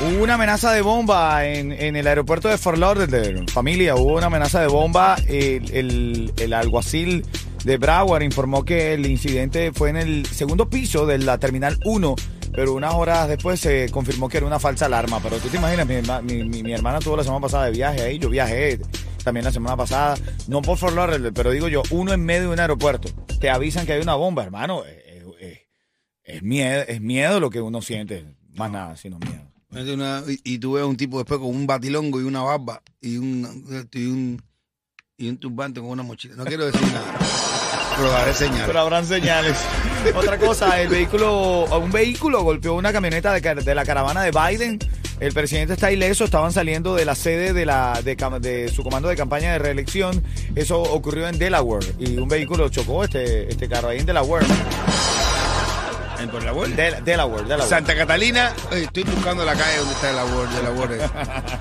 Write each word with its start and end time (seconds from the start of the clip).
Hubo 0.00 0.22
una 0.22 0.34
amenaza 0.34 0.72
de 0.72 0.80
bomba 0.80 1.44
en, 1.44 1.72
en 1.72 1.96
el 1.96 2.06
aeropuerto 2.06 2.48
de 2.48 2.56
Fort 2.56 2.78
Lauderdale. 2.78 3.44
Familia, 3.48 3.96
hubo 3.96 4.16
una 4.16 4.26
amenaza 4.26 4.60
de 4.60 4.68
bomba. 4.68 5.16
El, 5.26 5.70
el- 5.74 6.32
el 6.38 6.52
alguacil 6.52 7.24
de 7.64 7.76
Broward 7.78 8.22
informó 8.22 8.64
que 8.64 8.94
el 8.94 9.06
incidente 9.06 9.72
fue 9.72 9.90
en 9.90 9.96
el 9.96 10.26
segundo 10.26 10.70
piso 10.70 11.04
de 11.04 11.18
la 11.18 11.38
Terminal 11.38 11.78
1. 11.84 12.14
Pero 12.52 12.74
unas 12.74 12.94
horas 12.94 13.28
después 13.28 13.58
se 13.60 13.88
confirmó 13.90 14.28
que 14.28 14.36
era 14.38 14.46
una 14.46 14.60
falsa 14.60 14.86
alarma. 14.86 15.18
Pero 15.20 15.36
tú 15.38 15.48
te 15.48 15.56
imaginas, 15.56 15.86
mi, 15.86 15.96
mi- 16.22 16.44
mi- 16.48 16.62
mi 16.62 16.72
hermana 16.72 17.00
tuvo 17.00 17.16
la 17.16 17.24
semana 17.24 17.40
pasada 17.40 17.64
de 17.66 17.72
viaje 17.72 18.00
ahí. 18.02 18.18
Yo 18.20 18.30
viajé 18.30 18.78
también 19.24 19.44
la 19.44 19.52
semana 19.52 19.76
pasada. 19.76 20.16
No 20.46 20.62
por 20.62 20.78
Fort 20.78 20.94
Lauderdale, 20.94 21.32
pero 21.32 21.50
digo 21.50 21.66
yo, 21.66 21.82
uno 21.90 22.12
en 22.12 22.24
medio 22.24 22.42
de 22.42 22.48
un 22.54 22.60
aeropuerto. 22.60 23.08
Te 23.40 23.50
avisan 23.50 23.84
que 23.84 23.94
hay 23.94 24.00
una 24.00 24.14
bomba, 24.14 24.44
hermano. 24.44 24.84
Es, 24.84 25.24
es- 25.40 25.58
es 26.22 26.42
miedo, 26.42 26.84
es 26.86 27.00
miedo 27.00 27.40
lo 27.40 27.50
que 27.50 27.60
uno 27.60 27.82
siente. 27.82 28.24
Más 28.54 28.70
nada, 28.70 28.96
sino 28.96 29.18
miedo. 29.18 29.42
Y, 29.70 30.54
y 30.54 30.58
tú 30.58 30.72
ves 30.72 30.84
un 30.84 30.96
tipo 30.96 31.18
después 31.18 31.40
con 31.40 31.50
un 31.50 31.66
batilongo 31.66 32.20
y 32.20 32.24
una 32.24 32.42
barba 32.42 32.82
y 33.00 33.18
un, 33.18 33.88
y 33.92 34.06
un, 34.06 34.42
y 35.18 35.32
turbante 35.32 35.80
con 35.80 35.90
una 35.90 36.02
mochila. 36.02 36.36
No 36.36 36.44
quiero 36.44 36.66
decir 36.66 36.82
nada, 36.92 37.14
pero 37.96 38.10
daré 38.10 38.32
señal. 38.32 38.64
Pero 38.66 38.80
habrán 38.80 39.04
señales. 39.04 39.58
Otra 40.14 40.38
cosa, 40.38 40.80
el 40.80 40.88
vehículo, 40.88 41.64
un 41.64 41.90
vehículo 41.90 42.42
golpeó 42.42 42.74
una 42.74 42.92
camioneta 42.92 43.32
de, 43.32 43.74
la 43.74 43.84
caravana 43.84 44.22
de 44.22 44.30
Biden. 44.30 44.78
El 45.20 45.32
presidente 45.32 45.74
está 45.74 45.90
ileso, 45.90 46.24
estaban 46.24 46.52
saliendo 46.52 46.94
de 46.94 47.04
la 47.04 47.16
sede 47.16 47.52
de 47.52 48.72
su 48.72 48.84
comando 48.84 49.08
de 49.08 49.16
campaña 49.16 49.52
de 49.52 49.58
reelección. 49.58 50.22
Eso 50.54 50.80
ocurrió 50.80 51.28
en 51.28 51.38
Delaware 51.38 51.84
y 51.98 52.16
un 52.16 52.28
vehículo 52.28 52.68
chocó 52.68 53.04
este, 53.04 53.48
este 53.48 53.68
carro 53.68 53.88
ahí 53.88 53.98
en 53.98 54.06
Delaware. 54.06 54.46
¿En 56.28 56.32
por 56.32 56.44
la 56.44 56.52
vuelta? 56.52 56.82
Del- 56.82 57.04
Delaware, 57.04 57.42
Delaware. 57.44 57.68
Santa 57.70 57.96
Catalina, 57.96 58.52
estoy 58.72 59.02
buscando 59.04 59.44
la 59.44 59.54
calle 59.54 59.78
donde 59.78 59.94
está 59.94 60.10
el 60.10 60.16
labor, 60.16 60.48
de 60.50 60.62
labores. 60.62 61.02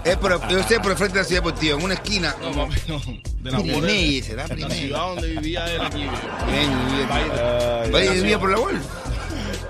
Es 0.03 0.17
por, 0.17 0.47
yo 0.49 0.63
sé 0.63 0.79
por 0.79 0.91
el 0.91 0.97
frente 0.97 1.15
de 1.15 1.21
la 1.23 1.27
ciudad 1.27 1.41
deportiva, 1.41 1.77
en 1.77 1.83
una 1.83 1.93
esquina. 1.93 2.35
No, 2.41 2.51
papi, 2.51 2.75
no. 2.87 2.99
De 3.41 3.51
la 3.51 3.57
Primeñe, 3.59 4.21
será 4.23 4.45
En 4.49 4.59
la 4.61 4.69
ciudad 4.69 4.99
donde 5.07 5.27
vivía 5.29 5.65
él 5.73 5.81
aquí. 5.81 6.05
Bien, 6.47 8.15
vivía 8.21 8.39
por. 8.39 8.49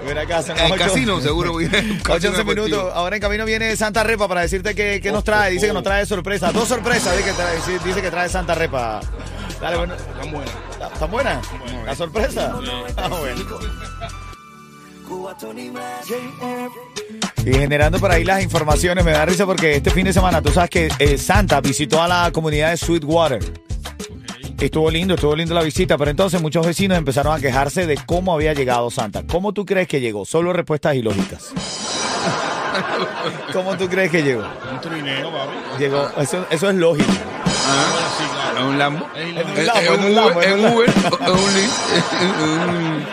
Ven 0.05 0.17
acá, 0.17 0.39
El 0.39 0.71
ocho- 0.71 0.75
casino, 0.77 1.19
seguro. 1.21 1.51
voy 1.53 1.65
a- 1.65 1.67
un 1.69 1.73
8 1.73 2.03
casino 2.03 2.29
11 2.29 2.37
deportivo. 2.37 2.65
minutos. 2.67 2.91
Ahora 2.95 3.15
en 3.17 3.21
camino 3.21 3.45
viene 3.45 3.75
Santa 3.75 4.03
Repa 4.03 4.27
para 4.27 4.41
decirte 4.41 4.73
que, 4.73 5.01
que 5.01 5.11
nos 5.11 5.23
trae. 5.23 5.51
Dice 5.51 5.67
que 5.67 5.73
nos 5.73 5.83
trae 5.83 6.05
sorpresa. 6.05 6.51
Dos 6.51 6.67
sorpresas. 6.69 7.15
Dice 7.17 7.29
que 7.29 7.35
trae, 7.35 7.57
sí, 7.65 7.73
dice 7.83 8.01
que 8.01 8.09
trae 8.09 8.29
Santa 8.29 8.55
Repa. 8.55 9.01
Dale, 9.59 9.77
bueno. 9.77 9.95
Tan 10.19 10.31
buena. 10.31 10.51
¿Está 10.71 10.87
está 10.93 11.05
buena? 11.07 11.41
¿La 11.85 11.95
sorpresa? 11.95 12.53
Ah, 12.95 13.07
bueno. 13.09 13.45
Y 17.45 17.53
generando 17.53 17.99
por 17.99 18.11
ahí 18.11 18.23
las 18.23 18.41
informaciones, 18.43 19.03
me 19.05 19.11
da 19.11 19.25
risa 19.25 19.45
porque 19.45 19.75
este 19.75 19.91
fin 19.91 20.05
de 20.05 20.13
semana 20.13 20.41
tú 20.41 20.51
sabes 20.51 20.69
que 20.69 20.89
eh, 20.99 21.17
Santa 21.17 21.61
visitó 21.61 22.01
a 22.01 22.07
la 22.07 22.31
comunidad 22.31 22.71
de 22.71 22.77
Sweetwater. 22.77 23.39
Estuvo 24.59 24.89
lindo, 24.89 25.13
estuvo 25.13 25.35
lindo 25.35 25.53
la 25.53 25.61
visita, 25.61 25.97
pero 25.97 26.09
entonces 26.11 26.41
muchos 26.41 26.65
vecinos 26.65 26.97
empezaron 26.97 27.33
a 27.35 27.39
quejarse 27.39 27.85
de 27.85 27.97
cómo 28.05 28.33
había 28.33 28.53
llegado 28.53 28.89
Santa. 28.89 29.23
¿Cómo 29.27 29.53
tú 29.53 29.65
crees 29.65 29.87
que 29.87 30.01
llegó? 30.01 30.25
Solo 30.25 30.51
respuestas 30.51 30.95
ilógicas. 30.95 31.51
¿Cómo 33.53 33.77
tú 33.77 33.87
crees 33.87 34.11
que 34.11 34.23
llegó? 34.23 34.43
Un 34.71 34.81
trineo, 34.81 35.31
papi. 35.31 35.53
Llegó, 35.79 36.09
eso, 36.17 36.45
eso 36.49 36.69
es 36.69 36.75
lógico. 36.75 37.11
Ah, 37.45 37.93
Sí, 38.17 38.23
claro. 38.33 38.57
¿Es 38.59 38.65
un 38.65 38.79
Lambo? 38.79 39.05
Es 39.15 39.27
un. 39.99 40.15
Lambo, 40.15 40.41
¿Es 40.41 40.53
un 40.53 40.65
Uber? 40.65 40.89
es 40.89 40.95
¿Es 40.95 42.41
un 42.41 43.05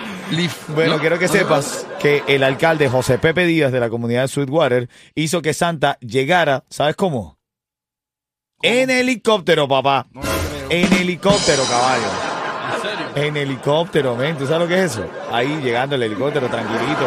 Bueno, 0.74 0.94
¿No? 0.94 1.00
quiero 1.00 1.18
que 1.18 1.28
sepas 1.28 1.86
que 2.00 2.22
el 2.26 2.42
alcalde 2.42 2.88
José 2.88 3.18
Pepe 3.18 3.44
Díaz 3.46 3.70
de 3.72 3.80
la 3.80 3.90
comunidad 3.90 4.22
de 4.22 4.28
Sweetwater 4.28 4.88
hizo 5.14 5.42
que 5.42 5.54
Santa 5.54 5.98
llegara, 6.00 6.64
¿sabes 6.70 6.96
cómo? 6.96 7.38
En 8.62 8.90
helicóptero, 8.90 9.68
papá. 9.68 10.06
No, 10.12 10.22
no 10.22 10.26
creo. 10.26 10.70
En 10.70 10.92
helicóptero, 10.94 11.62
caballo. 11.64 12.04
¿En 12.74 12.82
serio? 12.82 13.28
En 13.28 13.36
helicóptero, 13.36 14.16
men. 14.16 14.36
¿Tú 14.38 14.46
sabes 14.46 14.62
lo 14.62 14.68
que 14.68 14.82
es 14.82 14.92
eso? 14.92 15.06
Ahí 15.30 15.60
llegando 15.62 15.94
el 15.96 16.02
helicóptero, 16.02 16.48
tranquilito. 16.48 17.06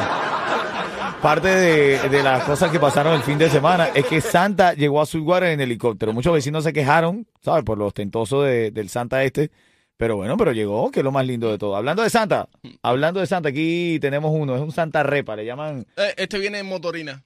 Parte 1.21 1.47
de, 1.47 2.09
de 2.09 2.23
las 2.23 2.43
cosas 2.43 2.69
que 2.71 2.79
pasaron 2.79 3.13
el 3.15 3.23
fin 3.23 3.39
de 3.39 3.49
semana 3.49 3.89
es 3.95 4.05
que 4.05 4.21
Santa 4.21 4.73
llegó 4.73 5.01
a 5.01 5.05
Sweetwater 5.07 5.49
en 5.49 5.61
helicóptero. 5.61 6.13
Muchos 6.13 6.31
vecinos 6.33 6.63
se 6.63 6.71
quejaron, 6.73 7.25
¿sabes? 7.43 7.63
Por 7.63 7.79
lo 7.79 7.87
ostentoso 7.87 8.43
de- 8.43 8.69
del 8.69 8.89
Santa 8.89 9.23
este. 9.23 9.49
Pero 9.97 10.15
bueno, 10.15 10.37
pero 10.37 10.51
llegó, 10.51 10.91
que 10.91 10.99
es 10.99 11.03
lo 11.03 11.11
más 11.11 11.25
lindo 11.25 11.49
de 11.49 11.57
todo. 11.57 11.75
Hablando 11.75 12.03
de 12.03 12.11
Santa, 12.11 12.47
hablando 12.83 13.19
de 13.19 13.25
Santa, 13.25 13.49
aquí 13.49 13.97
tenemos 13.99 14.31
uno, 14.31 14.55
es 14.55 14.61
un 14.61 14.71
Santa 14.71 15.01
Repa, 15.01 15.35
le 15.35 15.43
llaman. 15.45 15.87
Eh, 15.97 16.13
este 16.17 16.37
viene 16.37 16.59
en 16.59 16.67
motorina. 16.67 17.23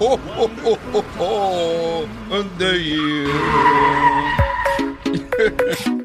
Oh, 0.00 0.18
oh, 0.38 0.78
oh, 5.88 6.00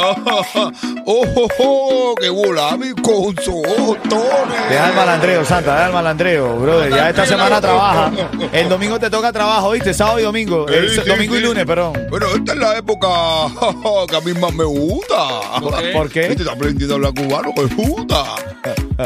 oh, 0.00 0.42
oh. 1.06 1.24
Oh, 1.36 1.48
oh, 1.58 2.14
qué 2.20 2.28
bola, 2.28 2.76
mi 2.76 2.90
consotones. 2.92 4.68
Deja 4.68 4.88
el 4.88 4.94
malandreo, 4.94 5.44
Santa, 5.44 5.74
deja 5.74 5.86
el 5.86 5.92
malandreo, 5.92 6.56
brother. 6.56 6.90
Ya 6.90 7.10
esta 7.10 7.26
semana 7.26 7.60
trabaja. 7.60 8.10
El 8.52 8.68
domingo 8.68 8.98
te 8.98 9.10
toca 9.10 9.32
trabajo, 9.32 9.72
¿viste? 9.72 9.94
Sábado 9.94 10.20
y 10.20 10.22
domingo. 10.22 10.68
Eh, 10.68 10.88
sí, 10.88 11.08
domingo 11.08 11.36
y 11.36 11.40
lunes, 11.40 11.64
perdón. 11.64 12.06
Bueno, 12.10 12.26
esta 12.34 12.52
es 12.52 12.58
la 12.58 12.78
época 12.78 13.08
que 14.08 14.16
a 14.16 14.20
mí 14.20 14.32
más 14.34 14.52
me 14.54 14.64
gusta. 14.64 15.60
¿Por 15.60 15.80
qué? 15.80 15.92
¿Por 15.92 16.08
qué? 16.10 16.20
Este 16.28 16.42
está 16.42 16.52
aprendiendo 16.52 16.94
a 16.94 16.96
hablar 16.96 17.14
cubano, 17.14 17.52
me 17.56 17.64
gusta. 17.74 18.24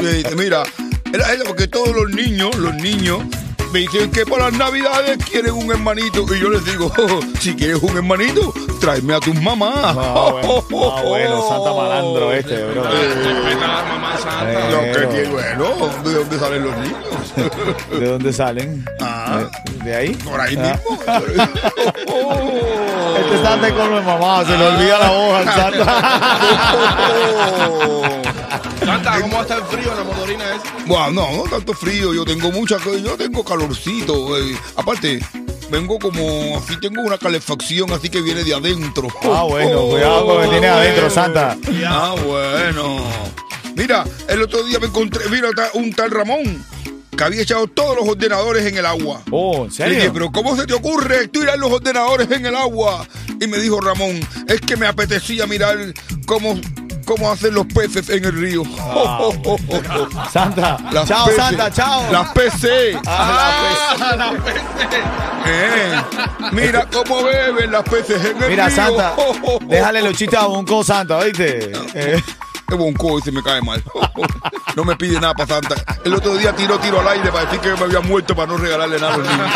Mira, 0.37 0.63
era 1.13 1.33
eso 1.33 1.45
porque 1.47 1.69
todos 1.69 1.95
los 1.95 2.11
niños, 2.11 2.55
los 2.57 2.75
niños, 2.75 3.21
me 3.75 3.81
dicen 3.81 4.09
que 4.13 4.25
para 4.25 4.51
las 4.51 4.53
navidades 4.59 5.19
quieren 5.29 5.53
un 5.53 5.69
hermanito. 5.73 6.25
Y 6.33 6.39
yo 6.41 6.49
les 6.49 6.65
digo, 6.65 6.93
si 7.41 7.57
quieres 7.57 7.83
un 7.83 7.97
hermanito, 7.97 8.55
tráeme 8.81 9.15
a 9.15 9.21
tus 9.21 9.35
mamás. 9.35 9.75
Ah, 9.99 10.29
bueno, 10.31 10.65
Ah, 10.97 11.03
bueno, 11.05 11.43
Santa 11.49 11.73
malandro 11.73 12.33
este, 12.33 12.65
bro. 12.67 12.85
Respeta 12.85 13.65
a 13.65 13.69
la 13.69 13.83
mamá 13.83 14.17
santa. 14.17 14.71
Lo 14.71 14.81
que 14.81 15.09
quiero, 15.09 15.31
bueno, 15.33 15.91
¿de 16.05 16.15
dónde 16.15 16.39
salen 16.39 16.63
los 16.65 16.77
niños? 16.77 16.99
¿De 17.99 18.07
dónde 18.07 18.33
salen? 18.33 18.85
Ah. 19.01 19.41
¿De 19.85 19.97
ahí? 19.97 20.15
Por 20.15 20.41
ahí 20.41 20.57
Ah. 20.57 20.79
mismo. 20.81 20.99
Este 23.15 23.43
Santa 23.43 23.69
mi 23.69 24.01
mamá, 24.05 24.45
se 24.45 24.57
le 24.57 24.67
olvida 24.67 24.99
la 24.99 25.39
al 25.39 25.45
Santa. 25.47 25.85
Santa, 28.85 29.21
¿cómo 29.21 29.35
va 29.35 29.39
a 29.41 29.43
estar 29.43 29.59
el 29.59 29.65
frío 29.65 29.91
en 29.93 29.99
la 29.99 30.05
motorina 30.05 30.45
esa? 30.55 30.85
Bueno, 30.87 31.11
no, 31.11 31.37
no 31.37 31.43
tanto 31.51 31.73
frío, 31.75 32.15
yo 32.15 32.25
tengo 32.25 32.51
mucha, 32.53 32.77
yo 32.79 33.17
tengo 33.17 33.45
calorcito. 33.45 34.39
eh. 34.39 34.57
Aparte, 34.77 35.21
vengo 35.71 35.99
como, 35.99 36.59
así 36.59 36.79
tengo 36.81 37.03
una 37.03 37.19
calefacción, 37.19 37.93
así 37.93 38.09
que 38.09 38.21
viene 38.23 38.45
de 38.45 38.55
adentro. 38.55 39.09
Ah, 39.23 39.43
bueno, 39.49 39.83
cuidado 39.89 40.27
con 40.27 40.37
lo 40.37 40.43
que 40.43 40.49
tiene 40.49 40.67
adentro, 40.69 41.11
Santa. 41.11 41.57
Ah, 41.87 42.15
bueno. 42.27 43.03
Mira, 43.77 44.05
el 44.29 44.43
otro 44.43 44.63
día 44.65 44.79
me 44.79 44.87
encontré, 44.87 45.29
mira, 45.31 45.49
un 45.75 45.93
tal 45.93 46.11
Ramón 46.11 46.65
que 47.17 47.23
había 47.25 47.43
echado 47.43 47.67
todos 47.69 47.97
los 47.97 48.09
ordenadores 48.09 48.67
en 48.67 48.77
el 48.77 48.87
agua. 48.87 49.21
Oh, 49.31 49.65
¿en 49.67 49.71
Le 49.71 49.85
dije, 49.89 50.01
serio? 50.01 50.13
pero 50.13 50.33
¿cómo 50.33 50.57
se 50.57 50.67
te 50.67 50.75
ocurre 50.75 51.29
tirar 51.29 51.59
los 51.59 51.71
ordenadores 51.71 52.29
en 52.31 52.45
el 52.47 52.57
agua? 52.57 53.07
Y 53.41 53.47
me 53.47 53.59
dijo 53.59 53.81
Ramón, 53.81 54.21
es 54.49 54.61
que 54.61 54.77
me 54.77 54.87
apetecía 54.87 55.47
mirar 55.47 55.77
cómo, 56.27 56.59
cómo 57.05 57.31
hacen 57.31 57.55
los 57.55 57.67
peces 57.67 58.09
en 58.09 58.25
el 58.25 58.33
río. 58.33 58.63
Santa. 60.33 60.77
Las 60.93 61.09
chao, 61.09 61.27
peces. 61.27 61.43
Santa, 61.43 61.71
chao. 61.71 62.13
Las 62.13 62.33
PC. 62.33 62.99
Ah, 63.07 64.15
la 64.17 64.33
Eh, 65.47 66.03
mira 66.53 66.87
cómo 66.91 67.23
beben 67.25 67.71
las 67.71 67.83
peces 67.85 68.25
en 68.25 68.43
el 68.43 68.49
Mira, 68.51 68.67
río. 68.69 68.77
Santa, 68.77 69.15
déjale 69.67 70.03
los 70.03 70.15
chistes 70.15 70.39
a 70.39 70.47
Bonco, 70.47 70.83
Santa, 70.83 71.19
¿oíste? 71.19 71.73
Eh, 71.95 72.23
Qué 72.67 72.75
bonco 72.77 73.19
ese 73.19 73.31
me 73.31 73.43
cae 73.43 73.61
mal. 73.61 73.83
No 74.75 74.85
me 74.85 74.97
pide 74.97 75.21
nada 75.21 75.35
para 75.35 75.47
Santa. 75.61 75.75
El 76.03 76.15
otro 76.15 76.35
día 76.37 76.55
tiró 76.57 76.79
tiro 76.79 76.99
al 77.01 77.09
aire 77.09 77.31
para 77.31 77.45
decir 77.45 77.61
que 77.61 77.69
me 77.75 77.81
había 77.85 78.01
muerto 78.01 78.35
para 78.35 78.49
no 78.51 78.57
regalarle 78.57 78.99
nada 78.99 79.15
a 79.15 79.17
los 79.19 79.29
niños. 79.29 79.51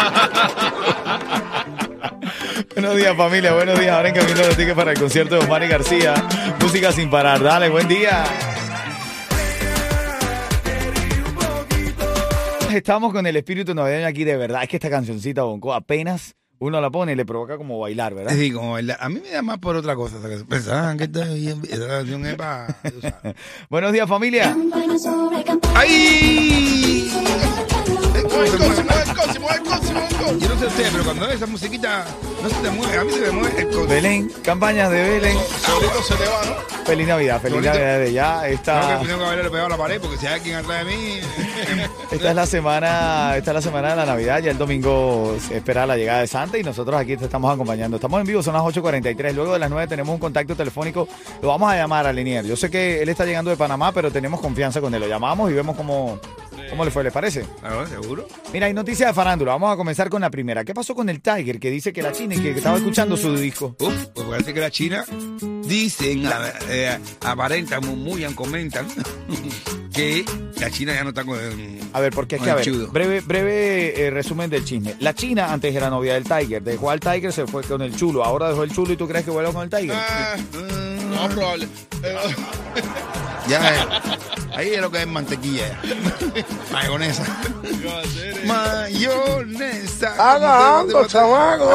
Buenos 2.80 2.96
días, 2.96 3.16
familia, 3.16 3.54
buenos 3.54 3.80
días. 3.80 3.90
Ahora 3.90 4.08
en 4.08 4.14
camino 4.14 4.38
los 4.38 4.56
tickets 4.56 4.76
para 4.76 4.92
el 4.92 5.00
concierto 5.00 5.34
de 5.34 5.44
Omar 5.44 5.64
y 5.64 5.66
García. 5.66 6.14
Música 6.60 6.92
sin 6.92 7.10
parar. 7.10 7.42
Dale, 7.42 7.68
buen 7.70 7.88
día. 7.88 8.22
Estamos 12.72 13.12
con 13.12 13.26
el 13.26 13.36
espíritu 13.36 13.74
navideño 13.74 14.06
aquí, 14.06 14.22
de 14.22 14.36
verdad. 14.36 14.62
Es 14.62 14.68
que 14.68 14.76
esta 14.76 14.90
cancioncita, 14.90 15.42
Bonco, 15.42 15.74
apenas 15.74 16.36
uno 16.60 16.80
la 16.80 16.88
pone 16.88 17.12
y 17.12 17.16
le 17.16 17.26
provoca 17.26 17.56
como 17.56 17.80
bailar, 17.80 18.14
¿verdad? 18.14 18.32
Sí, 18.36 18.52
como 18.52 18.72
bailar. 18.72 18.96
A 19.00 19.08
mí 19.08 19.20
me 19.20 19.30
da 19.30 19.42
más 19.42 19.58
por 19.58 19.74
otra 19.74 19.96
cosa. 19.96 20.16
Pensaban 20.48 20.98
que 20.98 21.04
esta, 21.04 21.26
canción 21.88 22.26
es 22.26 22.34
para... 22.36 22.76
Buenos 23.70 23.92
días, 23.92 24.08
familia. 24.08 24.56
¡Ay! 25.74 27.07
Yo 30.36 30.48
no 30.48 30.58
sé 30.58 30.66
ustedes, 30.66 30.90
pero 30.92 31.04
cuando 31.04 31.28
esa 31.30 31.46
musiquita 31.46 32.04
no 32.42 32.48
se 32.50 32.56
te 32.56 32.70
mueve, 32.70 32.98
a 32.98 33.04
mí 33.04 33.12
se 33.12 33.20
me 33.20 33.30
mueve 33.30 33.62
el 33.62 33.68
coche. 33.70 33.86
Belén, 33.86 34.32
campañas 34.42 34.90
de 34.90 35.02
Belén. 35.02 35.38
Solito 35.64 36.02
se 36.02 36.14
te 36.16 36.24
va, 36.24 36.44
¿no? 36.44 36.84
Feliz 36.84 37.08
Navidad, 37.08 37.40
feliz. 37.40 37.62
Navidad 37.62 37.98
de 37.98 38.12
ya. 38.12 38.48
Esta, 38.48 38.98
que, 39.00 39.06
tengo 39.06 39.20
que 39.20 39.24
haberle 39.24 39.50
pegado 39.50 39.66
a 39.66 39.70
la 39.70 39.76
pared 39.76 40.00
porque 40.00 40.18
si 40.18 40.26
hay 40.26 40.34
alguien 40.34 40.56
atrás 40.56 40.84
de 40.84 40.96
mí. 40.96 41.20
esta 42.10 42.28
es 42.30 42.34
la 42.34 42.46
semana, 42.46 43.36
esta 43.36 43.50
es 43.50 43.54
la 43.54 43.62
semana 43.62 43.90
de 43.90 43.96
la 43.96 44.06
Navidad. 44.06 44.40
Ya 44.40 44.50
el 44.50 44.58
domingo 44.58 45.34
se 45.46 45.56
espera 45.56 45.86
la 45.86 45.96
llegada 45.96 46.20
de 46.20 46.26
Santa 46.26 46.58
y 46.58 46.62
nosotros 46.62 47.00
aquí 47.00 47.16
te 47.16 47.24
estamos 47.24 47.52
acompañando. 47.52 47.96
Estamos 47.96 48.20
en 48.20 48.26
vivo, 48.26 48.42
son 48.42 48.54
las 48.54 48.62
8.43. 48.62 49.32
Luego 49.32 49.54
de 49.54 49.58
las 49.58 49.70
9 49.70 49.86
tenemos 49.86 50.12
un 50.12 50.20
contacto 50.20 50.54
telefónico. 50.54 51.08
Lo 51.40 51.48
vamos 51.48 51.72
a 51.72 51.76
llamar 51.76 52.06
a 52.06 52.12
Linier. 52.12 52.44
Yo 52.44 52.56
sé 52.56 52.70
que 52.70 53.02
él 53.02 53.08
está 53.08 53.24
llegando 53.24 53.50
de 53.50 53.56
Panamá, 53.56 53.92
pero 53.92 54.10
tenemos 54.10 54.40
confianza 54.40 54.80
con 54.80 54.94
él. 54.94 55.00
Lo 55.00 55.08
llamamos 55.08 55.50
y 55.50 55.54
vemos 55.54 55.76
cómo, 55.76 56.18
cómo 56.70 56.84
le 56.84 56.90
fue, 56.90 57.04
¿les 57.04 57.12
parece? 57.12 57.44
Claro, 57.60 57.86
seguro. 57.86 58.26
Mira, 58.52 58.66
hay 58.66 58.74
noticias 58.74 59.10
de 59.10 59.14
farándula. 59.14 59.52
Vamos 59.52 59.72
a 59.72 59.76
comenzar 59.76 60.08
con 60.08 60.20
la 60.20 60.30
primera. 60.30 60.64
¿Qué 60.64 60.74
pasó 60.74 60.94
con 60.94 61.08
el 61.08 61.20
Tiger 61.20 61.58
que 61.60 61.70
dice 61.70 61.92
que 61.92 62.02
la 62.02 62.12
China 62.12 62.34
y 62.34 62.40
que 62.40 62.50
estaba 62.50 62.76
escuchando 62.76 63.16
su 63.16 63.34
disco? 63.36 63.76
Uf, 63.80 64.06
pues 64.14 64.26
parece 64.28 64.54
que 64.54 64.60
la 64.60 64.70
China 64.70 65.04
dicen, 65.64 66.26
a- 66.26 66.52
eh, 66.68 66.98
aparentan, 67.24 67.84
murmullan, 67.86 68.34
comentan 68.34 68.86
que 69.92 70.24
la 70.60 70.70
China 70.70 70.94
ya 70.94 71.02
no 71.04 71.10
está 71.10 71.24
con. 71.24 71.38
A 71.92 72.00
ver, 72.00 72.12
porque 72.12 72.36
es 72.36 72.42
que, 72.42 72.50
a 72.50 72.54
ver, 72.56 72.64
chudo. 72.64 72.88
breve, 72.88 73.20
breve 73.20 74.06
eh, 74.06 74.10
resumen 74.10 74.50
del 74.50 74.64
chisme. 74.64 74.94
La 75.00 75.14
China 75.14 75.52
antes 75.52 75.74
era 75.74 75.88
novia 75.90 76.14
del 76.14 76.24
Tiger, 76.24 76.62
dejó 76.62 76.90
al 76.90 77.00
Tiger, 77.00 77.32
se 77.32 77.46
fue 77.46 77.62
con 77.64 77.80
el 77.82 77.96
chulo, 77.96 78.24
ahora 78.24 78.48
dejó 78.50 78.62
el 78.64 78.72
chulo 78.72 78.92
y 78.92 78.96
tú 78.96 79.08
crees 79.08 79.24
que 79.24 79.30
vuelva 79.30 79.52
con 79.52 79.62
el 79.62 79.70
Tiger. 79.70 79.92
Ah, 79.96 80.36
Mm, 80.52 81.14
no 81.14 81.28
probable. 81.30 81.68
Ya, 83.48 83.74
eh, 83.74 83.78
ahí 84.58 84.74
es 84.74 84.80
lo 84.80 84.90
que 84.90 85.02
es 85.02 85.06
mantequilla. 85.06 85.78
Mayonesa. 86.72 87.24
Mayonesa. 88.44 90.14
Haga 90.18 90.80
algo, 90.80 91.06
chamaco. 91.06 91.70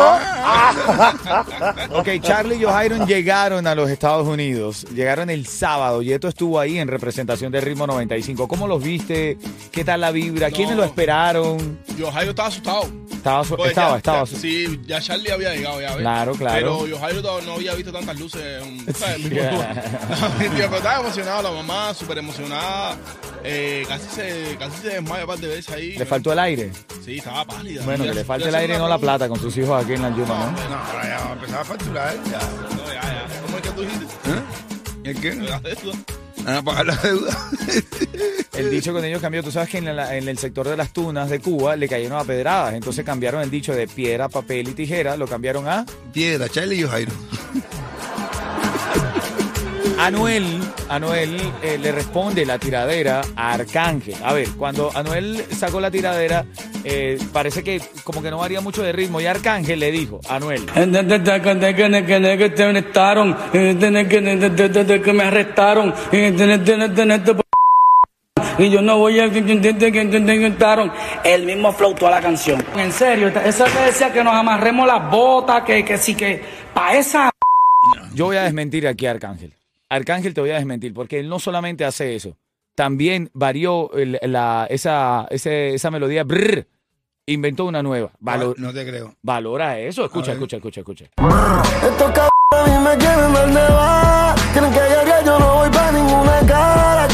Ok, 1.92 2.08
Charlie 2.22 2.56
y 2.58 2.66
O'Hairon 2.66 3.06
llegaron 3.08 3.68
a 3.68 3.76
los 3.76 3.90
Estados 3.90 4.28
Unidos, 4.28 4.86
llegaron 4.94 5.30
el 5.30 5.46
sábado 5.48 6.02
y 6.02 6.12
esto 6.14 6.28
estuvo 6.28 6.60
ahí 6.60 6.78
en 6.80 6.88
representación 6.88 7.52
de 7.52 7.62
Ritmo 7.62 7.88
95. 7.88 8.48
¿Cómo 8.48 8.68
los 8.68 8.84
viste? 8.84 9.38
¿Qué 9.72 9.84
tal 9.84 10.02
la 10.02 10.12
vibra? 10.12 10.50
¿Quiénes 10.52 10.76
No. 10.76 10.82
lo 10.82 10.84
esperaron? 10.86 11.80
Yo, 11.98 12.12
Jairo 12.12 12.32
estaba 12.32 12.50
asustado. 12.50 12.84
Estaba, 13.12 13.44
su- 13.46 13.56
Pues 13.56 13.70
estaba, 13.70 13.92
ya- 13.92 13.98
estaba. 13.98 14.26
ya- 14.26 14.38
sí, 14.38 14.82
ya 14.86 15.00
Charlie 15.00 15.32
había 15.32 15.54
llegado, 15.54 15.80
ya 15.80 15.92
ves. 15.92 16.00
Claro, 16.00 16.34
claro. 16.34 16.56
Pero 16.56 16.88
yo, 16.88 17.00
Jairo 17.00 17.42
no 17.46 17.54
había 17.54 17.74
visto 17.76 17.92
tantas 17.94 18.20
luces. 18.20 18.62
pero 20.58 20.76
estaba 20.78 21.00
emocionado, 21.00 21.42
la 21.44 21.52
mamá 21.52 21.94
súper 21.94 22.18
emocionada. 22.18 22.98
Eh, 23.46 23.86
casi, 23.88 24.08
se, 24.10 24.56
casi 24.58 24.78
se 24.82 24.88
desmaya 24.90 25.24
un 25.24 25.28
par 25.28 25.38
de 25.38 25.48
veces 25.48 25.70
ahí. 25.74 25.94
¿Le 25.98 26.06
faltó 26.06 26.32
el 26.34 26.40
aire? 26.40 26.72
Sí, 27.04 27.18
estaba 27.18 27.46
pálida. 27.46 27.84
Bueno, 27.84 28.04
que 28.06 28.14
le 28.14 28.24
falte 28.24 28.48
el 28.50 28.56
aire 28.56 28.76
y 28.76 28.78
no 28.78 28.88
la 28.88 28.98
plata 28.98 29.28
con 29.28 29.40
sus 29.40 29.56
hijos 29.58 29.84
aquí 29.84 29.94
en 29.94 30.02
la 30.02 30.10
Yuma, 30.10 30.52
¿no? 30.52 30.63
No, 30.70 30.76
ahora 30.76 31.04
ya 31.08 31.18
va 31.26 31.30
a 31.30 31.34
empezar 31.34 31.60
a 31.60 31.66
facturar. 31.66 32.16
Ya. 32.32 32.40
No, 32.40 32.88
ya, 32.88 33.02
ya. 33.02 33.42
¿Cómo 33.46 33.58
es 33.58 33.64
que 33.64 33.70
tú 33.70 33.82
dijiste? 33.82 34.06
¿Eh? 34.06 34.42
¿El 35.06 35.22
qué? 35.22 35.36
La 35.36 35.60
deuda. 35.60 35.98
Van 36.46 36.56
a 36.58 36.62
pagar 36.64 36.86
la 36.86 36.96
deuda. 36.98 37.38
El 38.54 38.70
dicho 38.70 38.92
con 38.94 39.04
ellos 39.06 39.22
cambió. 39.22 39.44
Tú 39.44 39.52
sabes 39.52 39.70
que 39.70 39.78
en, 39.78 39.96
la- 39.96 40.16
en 40.16 40.28
el 40.28 40.38
sector 40.38 40.68
de 40.68 40.76
las 40.78 40.92
tunas 40.92 41.30
de 41.30 41.40
Cuba 41.40 41.76
le 41.76 41.88
cayeron 41.88 42.18
a 42.20 42.24
pedradas. 42.24 42.74
Entonces 42.74 43.06
cambiaron 43.06 43.42
el 43.42 43.50
dicho 43.50 43.74
de 43.74 43.88
piedra, 43.88 44.30
papel 44.30 44.68
y 44.70 44.74
tijera. 44.74 45.16
Lo 45.18 45.28
cambiaron 45.28 45.68
a 45.68 45.86
Piedra, 46.14 46.48
Charlie 46.50 46.82
y 46.82 46.88
Jairo. 46.88 47.12
Anuel. 50.00 50.60
Anuel 50.90 51.40
eh, 51.62 51.78
le 51.78 51.92
responde 51.92 52.46
la 52.46 52.60
tiradera 52.60 53.22
a 53.36 53.54
Arcángel. 53.54 54.16
A 54.24 54.34
ver, 54.34 54.50
cuando 54.52 54.92
Anuel 54.96 55.46
sacó 55.58 55.80
la 55.80 55.92
tiradera, 55.92 56.46
eh, 56.84 57.18
parece 57.32 57.64
que 57.64 57.82
como 58.04 58.22
que 58.22 58.30
no 58.30 58.38
varía 58.40 58.62
mucho 58.62 58.82
de 58.84 58.92
ritmo. 58.92 59.20
Y 59.22 59.26
Arcángel 59.26 59.80
le 59.80 59.92
dijo, 59.92 60.20
Anuel, 60.30 60.66
que 65.02 65.14
me 65.14 65.24
arrestaron, 65.24 65.94
que 66.12 66.34
me 66.34 67.14
arrestaron, 67.14 67.44
y 68.60 68.70
yo 68.70 68.82
no 68.82 68.98
voy 69.00 69.20
a 69.20 69.26
intentaron 69.26 70.92
el 71.24 71.46
mismo 71.46 71.72
flow 71.74 71.94
toda 71.96 72.12
la 72.12 72.22
canción. 72.22 72.64
En 72.78 72.92
serio, 72.92 73.30
eso 73.30 73.66
que 73.66 73.86
decía 73.86 74.12
que 74.14 74.24
nos 74.24 74.34
amarremos 74.34 74.86
las 74.88 75.10
botas, 75.10 75.64
que, 75.64 75.84
que 75.84 75.98
sí 75.98 76.16
que 76.16 76.42
para 76.74 76.98
esa 76.98 77.30
yo 78.14 78.26
voy 78.26 78.38
a 78.38 78.44
desmentir 78.44 78.88
aquí 78.88 79.06
a 79.08 79.12
Arcángel. 79.12 79.54
Arcángel 79.90 80.34
te 80.34 80.42
voy 80.42 80.52
a 80.52 80.56
desmentir 80.56 80.94
porque 80.94 81.20
él 81.20 81.28
no 81.30 81.40
solamente 81.40 81.84
hace 81.84 82.16
eso, 82.16 82.38
también 82.76 83.30
varió 83.34 83.92
el- 83.94 84.20
la, 84.24 84.68
esa, 84.70 85.28
ese- 85.30 85.74
esa 85.74 85.92
melodía, 85.92 86.24
brrr, 86.24 86.66
inventó 87.28 87.66
una 87.66 87.82
nueva. 87.84 88.12
Valo- 88.20 88.54
No 88.58 88.74
te 88.74 88.86
creo. 88.86 89.14
valora 89.24 89.80
eso. 89.80 90.06
Escucha, 90.06 90.32
A 90.32 90.34
escucha, 90.34 90.58
escucha, 90.58 90.82
escucha. 90.82 91.06
Estos 91.06 92.12
cabrones 92.12 92.82
me 92.82 92.98
quieren 92.98 93.34
dar 93.34 93.48
de 93.48 93.74
va. 93.74 94.36
Quieren 94.54 94.72
que 94.72 94.80
llegue, 94.80 95.26
yo 95.26 95.40
no 95.40 95.56
voy 95.56 95.70
pa' 95.70 95.92
ninguna 95.92 96.40
cara. 96.46 97.08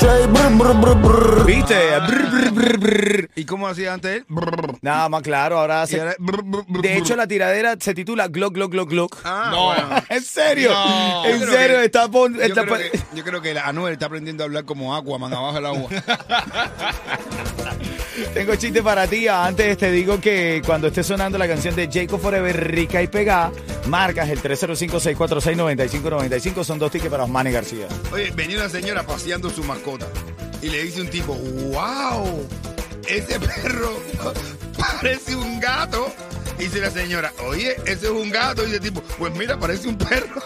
Prendo 0.00 0.14
el 0.14 0.24
switch 0.24 0.24
y 0.24 0.26
brr, 0.26 0.50
brr, 0.56 0.74
brr, 0.80 0.94
brr. 0.96 1.46
¿Viste? 1.46 1.74
Brr, 2.06 2.30
brr, 2.30 2.50
brr, 2.52 2.78
brr. 2.78 3.30
¿Y 3.34 3.44
cómo 3.44 3.68
hacía 3.68 3.94
antes 3.94 4.16
él? 4.18 4.26
Nada 4.82 5.08
más 5.08 5.22
claro, 5.22 5.58
ahora 5.58 5.82
hace... 5.82 6.00
ahora, 6.00 6.14
brr, 6.18 6.42
brr, 6.42 6.64
brr, 6.66 6.82
De 6.82 6.96
hecho, 6.96 7.08
brr. 7.14 7.16
la 7.18 7.26
tiradera 7.26 7.76
se 7.78 7.94
titula 7.94 8.28
Glock, 8.28 8.54
Glock, 8.54 8.72
Glock, 8.72 8.90
Glock. 8.90 9.16
Ah, 9.24 9.48
No. 9.50 9.66
bueno. 9.66 9.88
¿En 10.08 10.22
serio? 10.22 10.70
No. 10.72 11.24
¿En 11.26 11.40
serio? 11.40 11.78
que- 11.78 11.84
está 11.84 12.08
pon- 12.10 12.34
Yo 12.34 12.42
está 12.42 12.64
creo, 12.64 12.76
que, 12.78 13.00
yo 13.14 13.24
creo 13.24 13.40
que 13.42 13.54
la 13.54 13.66
Anuel 13.66 13.92
está 13.94 14.06
aprendiendo 14.06 14.42
a 14.44 14.46
hablar 14.46 14.64
como 14.64 14.94
Aquaman 14.96 15.32
abajo 15.32 15.54
del 15.54 15.66
agua. 15.66 15.90
Tengo 18.34 18.54
chiste 18.56 18.82
para 18.82 19.06
ti. 19.06 19.26
Antes 19.28 19.78
te 19.78 19.90
digo 19.90 20.20
que 20.20 20.60
cuando 20.64 20.88
esté 20.88 21.02
sonando 21.02 21.38
la 21.38 21.48
canción 21.48 21.74
de 21.74 21.88
Jacob 21.92 22.20
Forever, 22.20 22.70
rica 22.70 23.02
y 23.02 23.08
pegada, 23.08 23.50
marcas 23.86 24.28
el 24.28 24.42
305-646-9595. 24.42 26.64
Son 26.64 26.78
dos 26.78 26.90
tickets 26.90 27.10
para 27.10 27.24
Osmani 27.24 27.50
García. 27.50 27.86
Oye, 28.12 28.30
venía 28.34 28.58
una 28.58 28.68
señora 28.68 29.04
paseando 29.04 29.48
su 29.50 29.64
mascota 29.64 30.06
y 30.62 30.68
le 30.68 30.82
dice 30.84 31.00
un 31.00 31.08
tipo, 31.08 31.34
wow, 31.34 32.46
ese 33.08 33.40
perro 33.40 33.98
parece 34.78 35.34
un 35.36 35.60
gato. 35.60 36.12
Dice 36.58 36.80
la 36.80 36.90
señora, 36.90 37.32
oye, 37.46 37.76
ese 37.86 38.06
es 38.06 38.10
un 38.10 38.30
gato. 38.30 38.62
Dice 38.62 38.76
el 38.76 38.82
tipo, 38.82 39.00
pues 39.18 39.34
mira, 39.34 39.58
parece 39.58 39.88
un 39.88 39.96
perro. 39.96 40.42